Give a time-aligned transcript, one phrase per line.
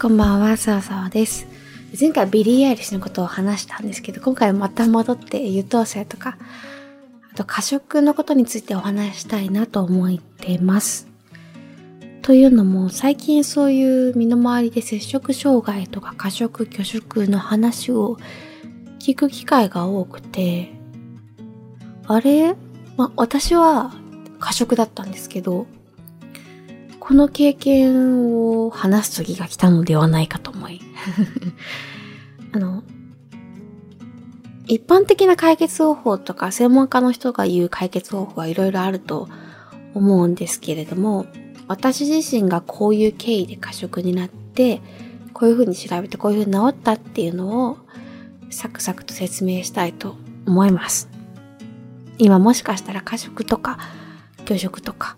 [0.00, 1.48] こんばんは、さわさわです。
[1.98, 6.38] 前回ビリー・アイリッシュのことを話したんですけど、今回また戻って優等生とか、
[7.32, 11.08] あと過食のことについてお話したいなと思っています。
[12.22, 18.18] というのも、最近そういう身の回りで摂食障害とか過食、拒食の話を
[19.00, 20.70] 聞く機会が多くて、
[22.06, 22.54] あれ？
[22.96, 23.92] まあ、私は
[24.38, 25.66] 過食だったんですけど、
[27.08, 30.82] この経験を話す時が来たのではないかと思い。
[32.52, 32.82] あの、
[34.66, 39.26] 一般的な解決方法とか専門家の人が言う解決方法はいろいろあると
[39.94, 41.24] 思うんですけれども、
[41.66, 44.82] 私自身がこういう経緯で過食になって、
[45.32, 47.78] こういうふうに調べてこういうふうに治ったっていうのを
[48.50, 51.08] サクサクと説明したいと思います。
[52.18, 53.78] 今もしかしたら過食とか
[54.44, 55.16] 拒食とか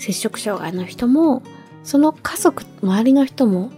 [0.00, 1.42] 摂食障害の人も、
[1.84, 3.70] その家族、周りの人も、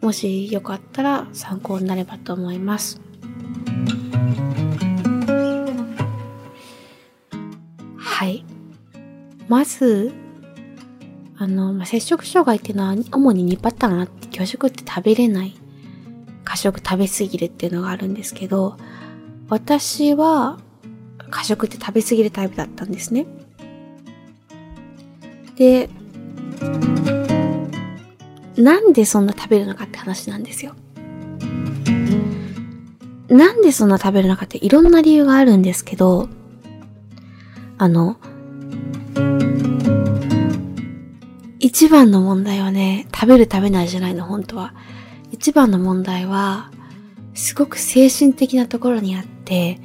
[0.00, 3.00] もしよかったら参考になればと思います。
[7.96, 8.44] はい。
[9.48, 10.12] まず、
[11.36, 15.56] あの、まあ、摂食障害っていうのは主に2パターンあって、拒食って食べれない、
[16.44, 18.76] 過食食べ過ぎるっていうのがあるんですけど、
[19.48, 20.60] 私は
[21.30, 23.26] 過食って食べ過ぎるタイプだったんですね。
[25.58, 25.90] で、
[28.56, 30.74] なんでそんな食べるのかって話なんですよ。
[33.28, 36.28] なんでそんな食べるのかっていろんな理由があるんですけど、
[37.76, 38.18] あの、
[41.58, 44.74] 一番の問題はね、食べる食べないじゃないの、本当は。
[45.32, 46.70] 一番の問題は、
[47.34, 49.80] すごく精神的なところにあって、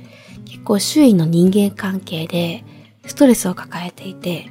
[0.45, 2.63] 結構周囲の人間関係で
[3.07, 4.49] ストレスを抱えていて、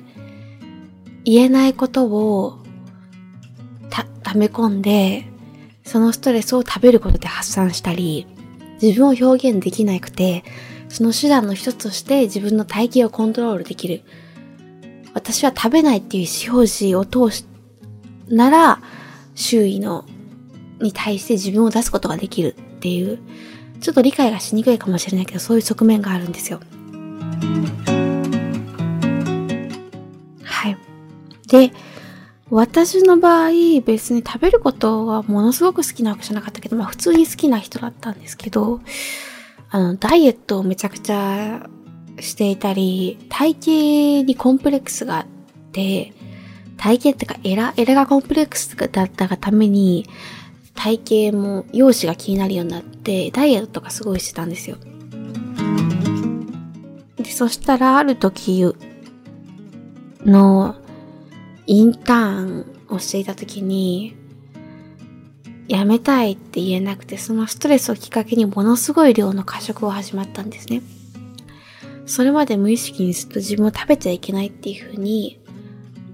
[1.24, 2.58] 言えないことを
[3.90, 5.26] た、溜め込んで、
[5.84, 8.26] そのストレスを食べることで発散したり、
[8.80, 10.44] 自分を表現できなくて、
[10.88, 14.02] その手段の一つとして自分の体型をコントロールできる。
[15.14, 17.44] 私は食べないっていう意思表示を通し、
[18.28, 18.82] なら、
[19.34, 20.04] 周囲の、
[20.80, 23.18] に対して自分を出すことができるっていう、
[23.80, 26.60] ちょっと理解がしにくいかもしれないけど、そういう側面があるんですよ。
[31.52, 31.70] で、
[32.50, 33.50] 私の場合、
[33.84, 38.80] 別に食べることはものすごく好きなわけじゃなかったけど、まあ普通に好きな人だったんですけど、
[39.70, 41.68] あの、ダイエットをめちゃくちゃ
[42.20, 45.26] していたり、体型にコンプレックスがあっ
[45.72, 46.14] て、
[46.78, 50.06] 体型ってかエラ、エラがコンプレックスだったがために、
[50.74, 54.78] 体型も容姿が気になるようになって、ダイエットとかすごいしてたんですよ。
[57.18, 58.64] で、そしたらある時
[60.24, 60.76] の
[61.66, 64.16] インターンをしていた時に、
[65.68, 70.82] 辞めたいって言えなくて、そのストレスをきっかけにものすごい量の過食を始まったんですね。
[72.04, 75.40] それまで無意識にずっと自分を食べちゃいけないっていう風に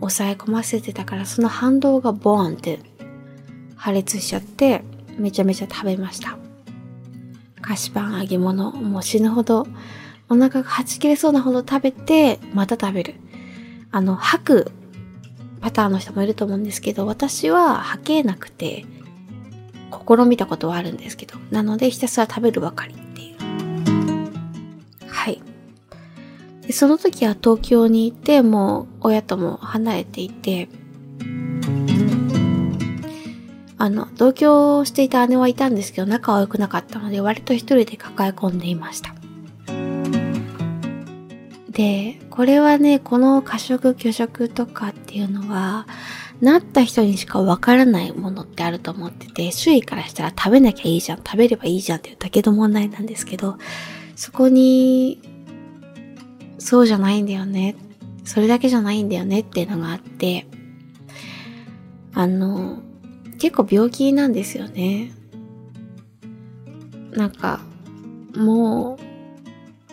[0.01, 2.79] 抑え込ませてたから、その反動がボーンって
[3.77, 4.85] 破裂しちゃって、
[5.19, 6.39] めちゃめちゃ食べました。
[7.61, 9.67] 菓子パン、揚げ物、もう死ぬほど、
[10.29, 13.15] お腹がはち切れそうなほど食べて、また食べる。
[13.91, 14.73] あの、吐く
[15.61, 18.85] パターンの人もいると思うんですけど、私は吐けなくて、
[19.91, 23.37] 試みたことはあるんですけど、なのでひたすら食べるばかりっていう。
[25.07, 25.41] はい。
[26.67, 30.69] でその時は東京にいて、もう親とも離れていて、
[33.81, 39.15] あの、同居していた姉はいたんですけど、仲は良くなかったので、割と一人で抱え込んでいました。
[41.79, 45.87] で、これはね、この過食、拒食とかっていうのは、
[46.41, 53.59] なった人にしかわからないものってあると思ってて、周囲からしたら食べなきゃいいじゃん、食べればいいじゃんっていうだけの問題なんですけど、
[54.17, 55.21] そこに、
[56.59, 57.77] そうじゃないんだよね。
[58.25, 60.49] それだけじゃないんだよねっていうのがあって、
[62.13, 62.83] あの、
[63.39, 65.13] 結構病気なんですよね。
[67.13, 67.61] なんか、
[68.35, 69.08] もう、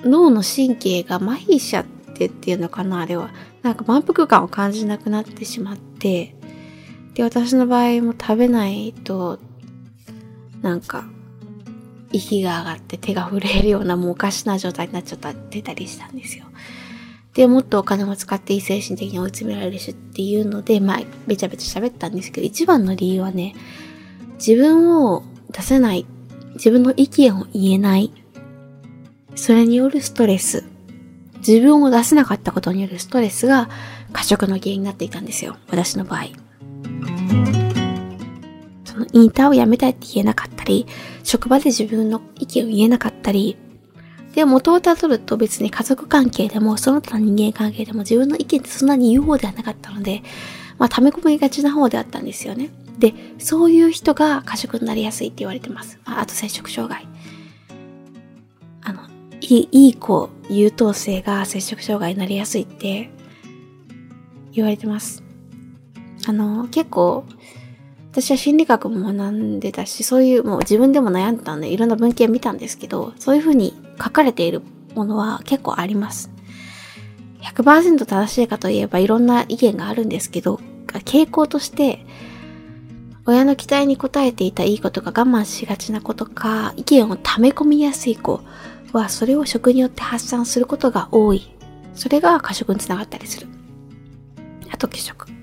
[0.05, 3.31] 脳の神経が麻痺しちゃってっていうのかな、あれは。
[3.63, 6.35] なんか満腹感を感じなくなってしまって、
[7.15, 9.39] で、私の場合も食べないと、
[10.61, 11.05] なんか、
[12.11, 16.45] 息が上がって手が震えるようなもうおかしな状態になっちゃったってたりしたんですよ。
[17.33, 23.55] で、もっとお金も使っていい精神的に追い詰められるしっていうので、まあ、べちゃべちゃ喋ったんですけど、一番の理由はね、
[24.37, 26.05] 自分を出せない、
[26.53, 28.11] 自分の意見を言えない、
[29.35, 30.63] それによるストレス、
[31.47, 33.69] 自分を出せなかったことによるストレスが
[34.13, 35.57] 過食の原因になっていたんですよ。
[35.69, 36.25] 私の場合。
[38.85, 40.87] そのインターを辞めたいって言えなかったり、
[41.23, 43.57] 職場で自分の意見を言えなかったり、
[44.33, 50.23] で、元をたどると別に家族関係でも、その他の人間関係でも自分の意見ってそんなに言う方ではなかったので、
[50.77, 52.69] まあ、溜め込みがちな方であったんですよね。
[52.99, 55.99] で、そういう人が過食になりやすいって言われてます。
[56.05, 57.07] ああと摂食障害。
[59.53, 63.09] いい、子、優等生が摂食障害になりやすいって
[64.51, 65.23] 言われてます。
[66.27, 67.25] あの、結構、
[68.11, 74.61] 私は心理学も学んでたし、そういうもう自分でも悩んでたんで、いろんな文献見たんですけど、そういうふうに書かれている
[74.95, 76.31] ものは結構あります。
[77.41, 82.05] 100%正しいかといえばいろんな意見があるんですけど、傾向として、
[83.27, 88.41] 親の期待に応えていたいいことが我慢しがちな子とか、意見を溜め込みやすい子
[88.95, 91.51] は、それを食によって発散することが多い。
[91.93, 93.47] それが過食につながったりする。
[94.71, 95.35] あと、拒食。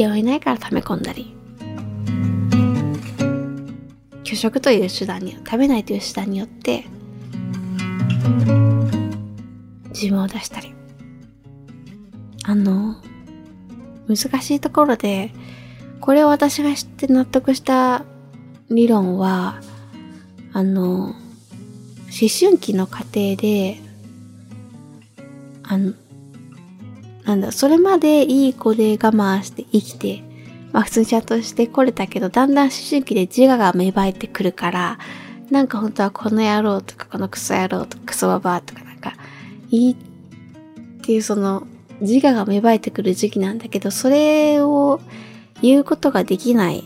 [0.00, 1.34] 気負いないから溜め込んだり
[4.24, 6.84] 拒食という手段に食べないという手段によって
[9.88, 10.72] 自分を出したり
[12.44, 12.96] あの
[14.08, 15.32] 難しいところで
[16.00, 18.04] これを私が知って納得した
[18.70, 19.60] 理論は
[20.52, 21.14] あの思
[22.28, 23.80] 春期の過程で
[25.62, 25.94] あの
[27.24, 30.22] なんだ、それまでいい子で我慢して生きて、
[30.72, 34.98] まあ普通にちゃんとしてこれたけど、だんだん思春期で自我が芽生えてくるから、
[35.50, 39.12] なんか本当はこの野郎とかこのクソ野郎とかクソババアとかなんか、
[39.70, 39.96] いいっ
[41.02, 41.68] ていうその
[42.00, 45.00] 自我が芽生えてくる時期なんだけど、それを
[45.62, 46.82] 言うことができない。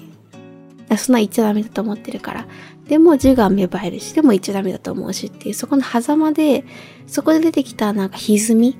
[0.98, 2.46] そんな言っちゃダメだと思ってるから。
[2.88, 6.64] でも自我は芽生えるし、でも言っちゃダメだと思うしっていう、そこの狭間で、
[7.06, 8.78] そこで出てきたなんか歪み、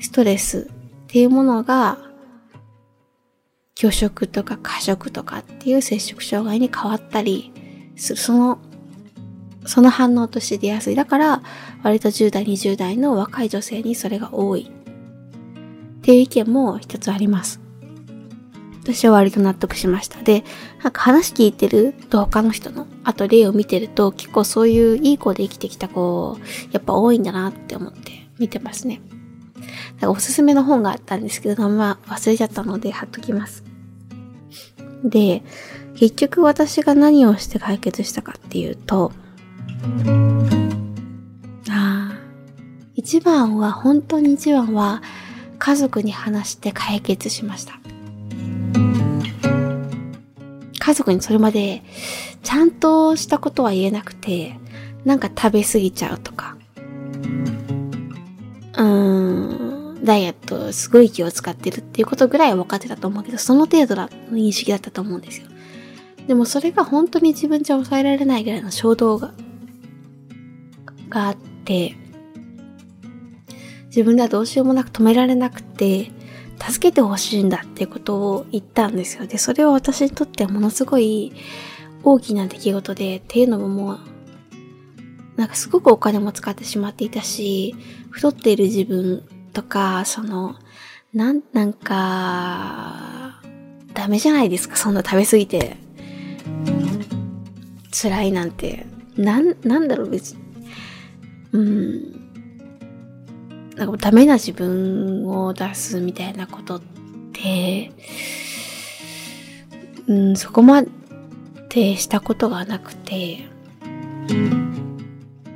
[0.00, 1.98] ストレスっていうものが、
[3.74, 7.52] 拒食とか過食とかっていう摂食障害に変わったり
[7.96, 8.18] する。
[8.18, 8.58] その、
[9.66, 10.94] その反応として出やすい。
[10.94, 11.42] だから、
[11.82, 14.70] 割と10代、20代の若い女性にそれが多い。
[14.70, 17.63] っていう意見も一つあります。
[18.84, 20.22] 私は割と納得しました。
[20.22, 20.44] で、
[20.82, 26.38] なんか話聞いてると他の人の、あと例を見てると結構そういういい子で生きてきた子、
[26.70, 29.00] やっぱ多いんだなって思って見てますね。
[30.04, 33.64] かおすすめの本があったんですけど、まあ忘れちゃったので貼っときます。
[35.02, 35.42] で、
[35.96, 39.12] 結局私が何をして解決したかっていうと、
[41.70, 42.18] ああ、
[42.94, 45.02] 一番は、本当に一番は、
[45.58, 47.83] 家族に話して解決しました。
[50.94, 51.82] 家族にそれまで、
[52.44, 54.56] ちゃんとしたことは言えなくて、
[55.04, 56.56] なんか食べ過ぎちゃうとか、
[58.76, 65.48] うーん、ダイエットすごい気を使ってるっていうことぐらいは分かってたと思うけど、その程度の認識だったと思うんですよ。
[66.28, 69.32] でもそれが本当に自分じゃ抑えられないぐらいの衝動が、
[71.08, 71.96] があって、
[73.86, 76.12] 自分ではどうしようもなく止められなくて、
[76.68, 79.26] 助けてほしいんだってことを言ったんですよ。
[79.26, 81.32] で、それは私にとってはものすごい
[82.02, 83.98] 大きな出来事で、っていうのももう、
[85.36, 87.74] なんかすごくお金も使ってしまっていたし、
[88.10, 90.56] 太っている自分とか、その、
[91.12, 93.42] なん、なんか、
[93.92, 95.76] ダメじゃないですか、そんな食べ過ぎて。
[97.92, 98.86] 辛いなんて。
[99.16, 100.42] なん、なんだろう、別に。
[101.52, 102.23] うん。
[103.76, 106.82] なんかダメな自分を出すみたいなことっ
[107.32, 107.90] て、
[110.06, 110.82] うん、そこま
[111.70, 113.48] でしたことがなくて、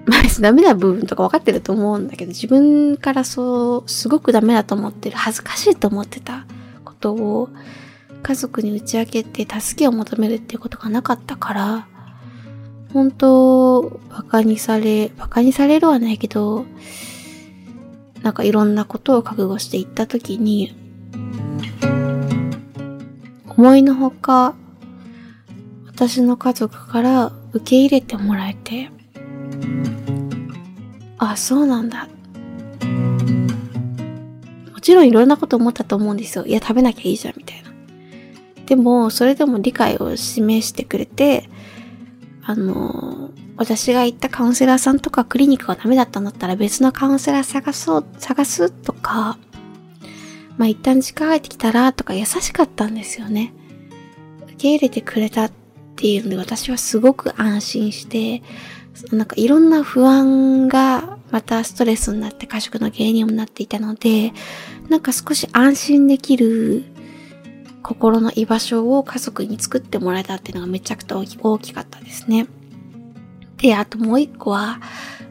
[0.07, 6.47] まあダメな部分とか分かってると思うんだけど、自分からそう、すごくダメだと思ってる、恥ずかしいと思ってた
[6.85, 7.49] ことを、
[8.23, 11.89] 家族に打ち明けて助けを求めるっていうことがなかったから、
[12.93, 16.65] 本当、馬鹿にされ、馬鹿にされるはないけど、
[18.29, 20.77] なんかいろんなことを覚悟していったときに、
[23.49, 24.55] 思いのほか、
[25.87, 28.91] 私の家族から受け入れてもらえて、
[31.17, 32.07] あ、そうなんだ。
[34.75, 36.45] もちろんいろんなこと思ったと思うんですよ。
[36.45, 37.71] いや、食べなきゃいいじゃん、みたいな。
[38.67, 41.49] でも、それでも理解を示してくれて、
[42.43, 49.37] あの、私が行ったカウンセラーさんとかクリニックがダメだったんだったら別のカウンセラー探そう、探すとか、
[50.57, 53.53] まあ一旦時間入ってきたらとか優しかったんですよね。
[54.45, 55.53] 受け入れてくれたっ
[55.97, 58.43] ていうので私はすごく安心して、
[59.11, 64.33] なんかいろんな不安がまたストレスになって過食の原因にもなっていたので、
[64.89, 66.85] なんか少し安心できる
[67.83, 72.47] 心の居場所を家族に作ってもらえたっていうのがめちゃくちゃ大きかったですね。
[73.59, 74.81] で、あともう一個は、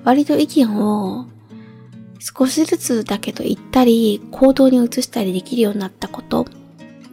[0.03, 1.25] 割と意見を
[2.19, 6.45] 少しずつだけど言ったり、行動に移したりできるようになったこと。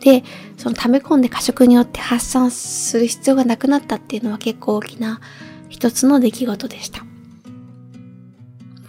[0.00, 0.22] で、
[0.58, 5.20] その溜め込んで過食によって発散する必要がなくなったっていうのは結構大きな
[5.68, 7.02] 一つの出来事でした。
[7.02, 7.08] も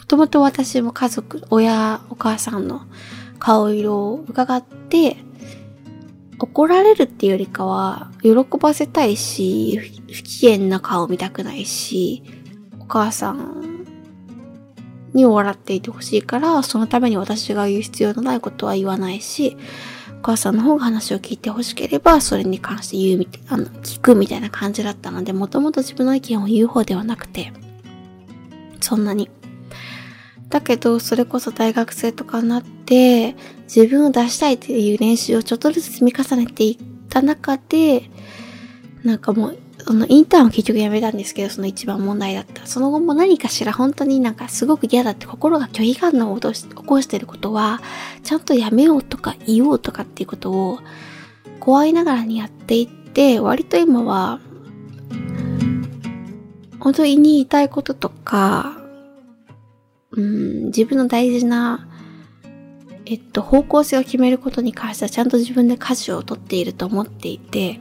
[0.07, 2.81] ともと私も家族、親、お母さんの
[3.39, 5.17] 顔色を伺って、
[6.37, 9.79] 怒られるっていうよりかは、喜ばせたいし、
[10.15, 12.23] 不機嫌な顔見たくないし、
[12.79, 13.85] お母さん
[15.13, 19.57] に笑っていてほしいから、そのために私が言う必要のないことは言わないし、
[20.19, 27.51] お母さんの方が話を聞いてほしければ、それに関して言うみたいな、あの、聞くみたいな感じだったので、もともと自分の意見を言う方ではなくて、
[28.79, 29.29] そんなに。
[30.47, 38.09] だけど、それこそ大学生とかになって、自分を出したいっていう練習をちょっとずつ積み重ねていった中で、
[39.03, 42.65] なんかもう、そのインターンを結局やめたんですけど、その一番問題だった。
[42.65, 47.81] その後も何かしら本当になんかすごく嫌だって心が拒否反応を起こしてることは、
[48.23, 50.79] ちゃんとやめようとか言おうとかっていうことを
[51.59, 54.39] 怖いながらにやっていって、割と今は、
[56.79, 58.75] 本当に言いたいこととか、
[60.11, 61.87] うん、自分の大事な
[63.05, 67.79] えっと、方向性を決めることに関してはちゃんと自分で舵を取っていると思っていて、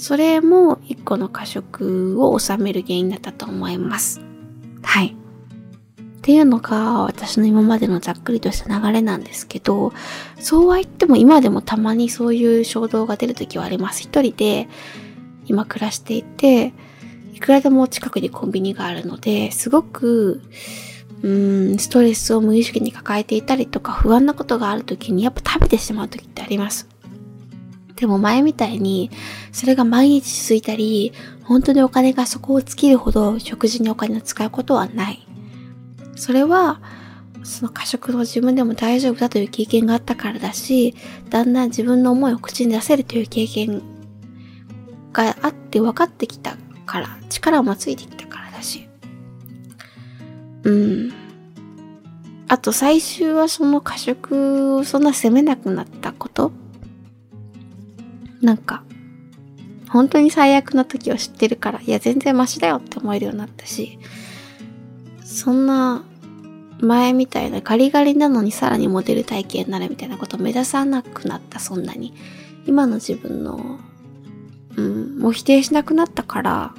[0.00, 4.22] それも一個の過食を収める原因だったと思います。
[4.82, 5.08] はい。
[5.08, 9.92] っていうのが私の今までのざっくりとした流れなんですけど、
[10.38, 14.02] そうは言っても今でもたまにそういう衝動が出るときはあります。
[14.02, 14.68] 一人で
[15.44, 16.72] 今暮らしていて、
[17.34, 20.40] いくらでも近くにコンビニがあるので、すごく
[21.22, 21.28] う
[21.74, 26.88] ん、ストレスを無意識に抱えていたりとか不安なことがある時にやっぱ食べてしまう時ってあります。
[28.00, 29.10] でも前みたいに、
[29.52, 31.12] それが毎日続いたり、
[31.44, 35.28] 本当にお金がそこを尽きるほど食事にお金を使うことはない。
[36.16, 36.80] それは、
[37.42, 40.94] その過食の自分でも大丈夫だという経験があったからだし、
[41.28, 43.82] だんだん自分の思いを口に出せるという経験
[45.12, 48.88] があって分かってきたから、力もついてきたからだし。
[50.64, 51.12] うん。
[52.48, 56.50] あと最終はその過食をそんな責めなくなったこと
[58.40, 58.82] なんか、
[59.88, 63.98] 本当に最悪な時を知ってるから、いや全然マシだよって思えるようになったし、
[65.24, 66.04] そんな
[66.80, 72.14] 前みたいなガリガリなのにさらにモデル体型になるみたいなことを目指さなくなった、そんなに。
[72.66, 73.78] 今の自分の、
[74.76, 76.74] うん、もう否定しなくなったから、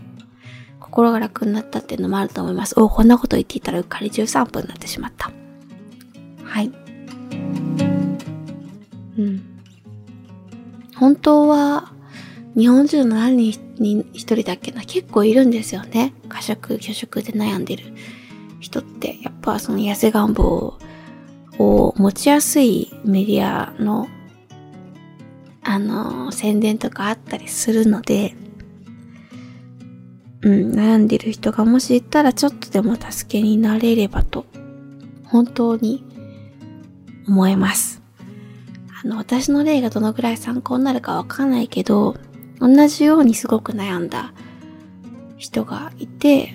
[0.79, 2.79] 心が楽になったっていうのもあると思います。
[2.79, 5.31] おこんなこと言っていたらうっかり13分になってしまった。
[6.43, 6.71] はい。
[9.17, 9.50] うん。
[11.01, 11.91] 本当は、
[12.55, 16.13] 日本中の何人に一人だっけな、結構いるんですよね。
[16.29, 17.85] 過食、拒食で悩んでる
[18.59, 19.17] 人って。
[19.23, 20.77] やっぱその痩せ願望
[21.57, 24.09] を持ちやすいメディアの、
[25.63, 28.35] あの、宣伝とかあったりするので、
[30.43, 34.45] うん、悩んでる人がもしいたらちょっとでも助けになれればと、
[35.25, 36.05] 本当に
[37.27, 38.00] 思います。
[39.03, 42.15] あの、私の例がどのぐらい参考になるかわかんないけど、
[42.59, 44.33] 同じようにすごく悩んだ
[45.37, 46.53] 人がいて、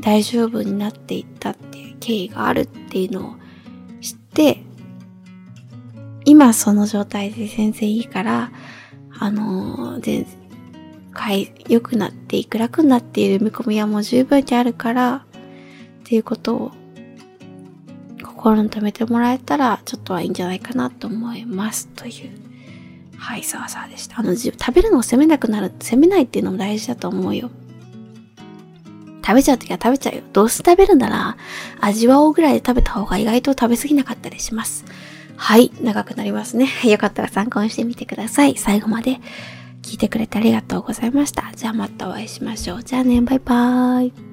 [0.00, 3.34] 大丈夫になっていったっていう経緯があるっていうのを
[4.00, 4.62] 知って、
[6.24, 8.52] 今その状態で全然いいから、
[9.18, 10.38] あの全然、
[11.68, 15.26] 良くなっていく、楽になっている見込みはもう十分にあるから、
[16.00, 16.72] っていうことを
[18.48, 21.88] 心に留めてもらえたら、ちょっとはいいんじゃないかなと思います。
[21.88, 22.30] という、
[23.16, 24.20] はい、さわさわでした。
[24.20, 27.50] あの、食べるのを責めなくなる、責めないっていうのも大事だと思うよ。
[29.24, 30.22] 食べちゃうときは食べちゃうよ。
[30.32, 31.36] どうせ食べるなら、
[31.80, 34.84] 味わおうぐらいで食べた方が意外と食べ過ぎなかったりします。
[35.36, 36.68] はい、長くなりますね。
[36.88, 38.56] よかったら参考にしてみてください。
[38.56, 39.20] 最後まで
[39.82, 41.50] 聞いてくれてありがとうございました。
[41.54, 42.82] じゃあまたお会いしましょう。
[42.82, 44.27] じゃあね、バイバーイ。